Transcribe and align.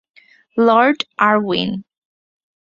Lord 0.57 0.99
Irwin 1.27 1.69